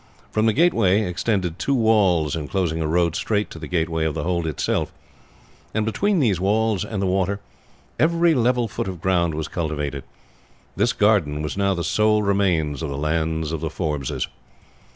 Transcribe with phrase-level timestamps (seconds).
[0.31, 4.23] From the gateway extended two walls inclosing a road straight to the gateway of the
[4.23, 4.91] hold itself,
[5.75, 7.39] and between these walls and the water
[7.99, 10.03] every level foot of ground was cultivated;
[10.75, 14.27] this garden was now the sole remains of the lands of the Forbeses.